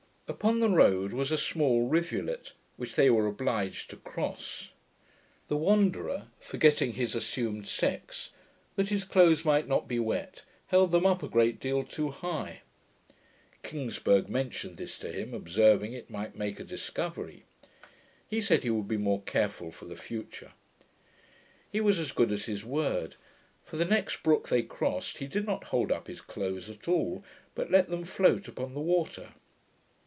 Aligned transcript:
Upon 0.33 0.61
the 0.61 0.69
road 0.69 1.11
was 1.11 1.29
a 1.29 1.37
small 1.37 1.87
rivulet 1.89 2.53
which 2.77 2.95
they 2.95 3.09
were 3.09 3.27
obliged 3.27 3.89
to 3.89 3.97
cross. 3.97 4.69
The 5.49 5.57
Wanderer, 5.57 6.27
forgetting 6.39 6.93
his 6.93 7.15
assumed 7.15 7.67
sex, 7.67 8.29
that 8.77 8.87
his 8.87 9.03
clothes 9.03 9.43
might 9.43 9.67
not 9.67 9.89
be 9.89 9.99
wet, 9.99 10.43
held 10.67 10.93
them 10.93 11.05
up 11.05 11.21
a 11.21 11.27
great 11.27 11.59
deal 11.59 11.83
too 11.83 12.11
high. 12.11 12.61
Kingsburgh 13.61 14.29
mentioned 14.29 14.77
this 14.77 14.97
to 14.99 15.11
him, 15.11 15.33
observing, 15.33 15.91
it 15.91 16.09
might 16.09 16.37
make 16.37 16.61
a 16.61 16.63
discovery. 16.63 17.43
He 18.25 18.39
said 18.39 18.63
he 18.63 18.69
would 18.69 18.87
be 18.87 18.95
more 18.97 19.21
careful 19.23 19.69
for 19.69 19.83
the 19.83 19.97
future. 19.97 20.53
He 21.69 21.81
was 21.81 21.99
as 21.99 22.13
good 22.13 22.31
as 22.31 22.45
his 22.45 22.63
word; 22.63 23.17
for 23.65 23.75
the 23.75 23.83
next 23.83 24.23
brook 24.23 24.47
they 24.47 24.63
crossed, 24.63 25.17
he 25.17 25.27
did 25.27 25.45
not 25.45 25.65
hold 25.65 25.91
up 25.91 26.07
his 26.07 26.21
clothes 26.21 26.69
at 26.69 26.87
all, 26.87 27.21
but 27.53 27.69
let 27.69 27.89
them 27.89 28.05
float 28.05 28.47
upon 28.47 28.73
the 28.73 28.79
water. 28.81 29.33